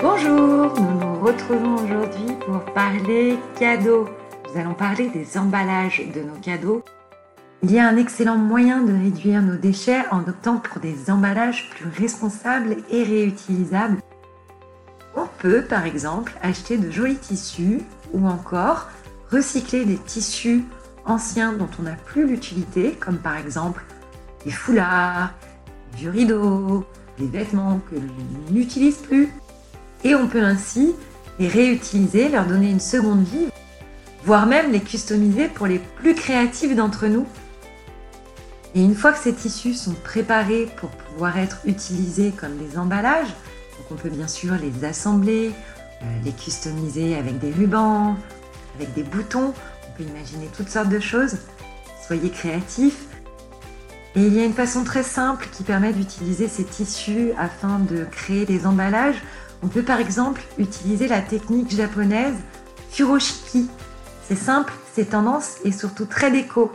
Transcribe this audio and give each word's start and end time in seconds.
Bonjour, 0.00 0.80
nous 0.80 1.00
nous 1.00 1.20
retrouvons 1.20 1.74
aujourd'hui 1.74 2.36
pour 2.46 2.60
parler 2.72 3.36
cadeaux. 3.58 4.08
Nous 4.44 4.60
allons 4.60 4.74
parler 4.74 5.08
des 5.08 5.36
emballages 5.36 6.04
de 6.14 6.20
nos 6.20 6.36
cadeaux. 6.40 6.84
Il 7.64 7.72
y 7.72 7.80
a 7.80 7.88
un 7.88 7.96
excellent 7.96 8.36
moyen 8.36 8.82
de 8.82 8.92
réduire 8.92 9.42
nos 9.42 9.56
déchets 9.56 10.04
en 10.12 10.20
optant 10.20 10.58
pour 10.58 10.80
des 10.80 11.10
emballages 11.10 11.68
plus 11.70 11.88
responsables 11.88 12.76
et 12.90 13.02
réutilisables. 13.02 13.98
On 15.16 15.26
peut 15.38 15.62
par 15.62 15.84
exemple 15.84 16.38
acheter 16.42 16.76
de 16.76 16.92
jolis 16.92 17.16
tissus 17.16 17.80
ou 18.12 18.28
encore 18.28 18.86
recycler 19.32 19.84
des 19.84 19.98
tissus 19.98 20.64
anciens 21.06 21.54
dont 21.54 21.70
on 21.80 21.82
n'a 21.82 21.96
plus 22.06 22.24
l'utilité, 22.24 22.92
comme 22.92 23.18
par 23.18 23.36
exemple 23.36 23.84
des 24.44 24.52
foulards, 24.52 25.32
des 25.90 25.98
vieux 25.98 26.10
rideaux, 26.10 26.84
des 27.18 27.26
vêtements 27.26 27.80
que 27.90 27.96
l'on 27.96 28.52
n'utilise 28.52 28.98
plus. 28.98 29.32
Et 30.04 30.14
on 30.14 30.28
peut 30.28 30.42
ainsi 30.42 30.94
les 31.38 31.48
réutiliser, 31.48 32.28
leur 32.28 32.46
donner 32.46 32.70
une 32.70 32.80
seconde 32.80 33.24
vie, 33.24 33.48
voire 34.24 34.46
même 34.46 34.72
les 34.72 34.80
customiser 34.80 35.48
pour 35.48 35.66
les 35.66 35.78
plus 35.78 36.14
créatifs 36.14 36.74
d'entre 36.74 37.06
nous. 37.06 37.26
Et 38.74 38.82
une 38.82 38.94
fois 38.94 39.12
que 39.12 39.18
ces 39.18 39.34
tissus 39.34 39.74
sont 39.74 39.94
préparés 40.04 40.68
pour 40.76 40.90
pouvoir 40.90 41.38
être 41.38 41.58
utilisés 41.64 42.32
comme 42.32 42.56
des 42.58 42.78
emballages, 42.78 43.28
donc 43.28 43.90
on 43.90 43.94
peut 43.94 44.10
bien 44.10 44.28
sûr 44.28 44.54
les 44.54 44.84
assembler, 44.84 45.52
euh, 46.02 46.04
les 46.24 46.32
customiser 46.32 47.16
avec 47.16 47.38
des 47.38 47.50
rubans, 47.50 48.16
avec 48.76 48.92
des 48.94 49.02
boutons, 49.02 49.52
on 49.88 49.96
peut 49.96 50.04
imaginer 50.08 50.48
toutes 50.56 50.68
sortes 50.68 50.90
de 50.90 51.00
choses. 51.00 51.38
Soyez 52.06 52.30
créatifs. 52.30 53.06
Et 54.14 54.26
il 54.26 54.34
y 54.34 54.40
a 54.40 54.44
une 54.44 54.54
façon 54.54 54.84
très 54.84 55.02
simple 55.02 55.48
qui 55.52 55.62
permet 55.62 55.92
d'utiliser 55.92 56.48
ces 56.48 56.64
tissus 56.64 57.32
afin 57.38 57.78
de 57.78 58.04
créer 58.04 58.46
des 58.46 58.66
emballages. 58.66 59.22
On 59.62 59.68
peut 59.68 59.82
par 59.82 60.00
exemple 60.00 60.42
utiliser 60.58 61.08
la 61.08 61.20
technique 61.20 61.74
japonaise 61.74 62.36
furoshiki. 62.90 63.68
C'est 64.26 64.36
simple, 64.36 64.72
c'est 64.94 65.10
tendance 65.10 65.56
et 65.64 65.72
surtout 65.72 66.06
très 66.06 66.30
déco. 66.30 66.70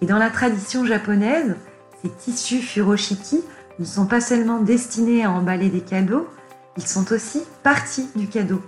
Et 0.00 0.06
dans 0.06 0.18
la 0.18 0.30
tradition 0.30 0.84
japonaise, 0.84 1.56
ces 2.02 2.10
tissus 2.10 2.62
furoshiki 2.62 3.42
ne 3.78 3.84
sont 3.84 4.06
pas 4.06 4.20
seulement 4.20 4.58
destinés 4.58 5.24
à 5.24 5.30
emballer 5.30 5.68
des 5.68 5.80
cadeaux, 5.80 6.28
ils 6.76 6.86
sont 6.86 7.12
aussi 7.12 7.42
partie 7.62 8.08
du 8.16 8.28
cadeau. 8.28 8.62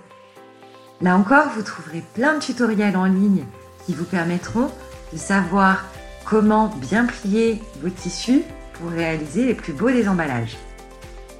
Là 1.00 1.16
encore, 1.16 1.48
vous 1.54 1.62
trouverez 1.62 2.02
plein 2.14 2.34
de 2.34 2.40
tutoriels 2.40 2.96
en 2.96 3.06
ligne 3.06 3.44
qui 3.86 3.94
vous 3.94 4.04
permettront 4.04 4.70
de 5.12 5.18
savoir 5.18 5.84
comment 6.24 6.68
bien 6.68 7.06
plier 7.06 7.60
vos 7.82 7.90
tissus 7.90 8.42
pour 8.74 8.90
réaliser 8.90 9.46
les 9.46 9.54
plus 9.54 9.72
beaux 9.72 9.90
des 9.90 10.08
emballages. 10.08 10.56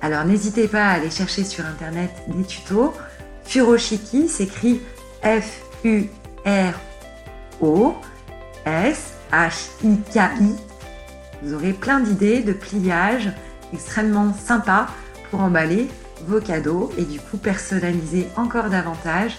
Alors 0.02 0.24
n'hésitez 0.24 0.66
pas 0.66 0.84
à 0.86 0.94
aller 0.94 1.10
chercher 1.10 1.44
sur 1.44 1.64
internet 1.64 2.10
des 2.26 2.42
tutos. 2.42 2.92
Furoshiki 3.44 4.28
s'écrit 4.28 4.80
F-U-R-O-S-H-I-K-I. 5.22 6.10
Vous 11.42 11.54
aurez 11.54 11.72
plein 11.72 12.00
d'idées 12.00 12.42
de 12.42 12.52
pliage 12.52 13.30
extrêmement 13.72 14.34
sympas 14.34 14.88
pour 15.30 15.40
emballer 15.40 15.88
vos 16.26 16.40
cadeaux 16.40 16.90
et 16.98 17.04
du 17.04 17.20
coup 17.20 17.36
personnaliser 17.36 18.26
encore 18.36 18.70
davantage 18.70 19.38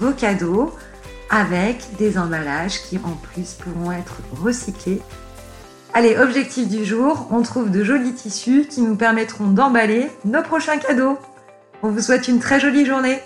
vos 0.00 0.12
cadeaux 0.12 0.74
avec 1.28 1.84
des 1.98 2.16
emballages 2.16 2.80
qui 2.82 2.96
en 2.98 3.12
plus 3.12 3.52
pourront 3.54 3.92
être 3.92 4.22
recyclés. 4.42 5.02
Allez, 5.94 6.16
objectif 6.18 6.68
du 6.68 6.84
jour, 6.84 7.26
on 7.30 7.42
trouve 7.42 7.70
de 7.70 7.82
jolis 7.82 8.12
tissus 8.12 8.66
qui 8.68 8.82
nous 8.82 8.94
permettront 8.94 9.46
d'emballer 9.46 10.10
nos 10.24 10.42
prochains 10.42 10.76
cadeaux. 10.76 11.18
On 11.82 11.88
vous 11.88 12.00
souhaite 12.00 12.28
une 12.28 12.40
très 12.40 12.60
jolie 12.60 12.84
journée 12.84 13.18